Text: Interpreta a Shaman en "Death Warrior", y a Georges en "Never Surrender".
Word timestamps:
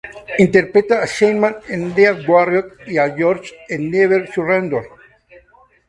Interpreta 0.45 0.95
a 1.03 1.09
Shaman 1.11 1.57
en 1.69 1.93
"Death 1.93 2.27
Warrior", 2.27 2.75
y 2.87 2.97
a 2.97 3.15
Georges 3.15 3.53
en 3.69 3.91
"Never 3.91 4.27
Surrender". 4.33 4.83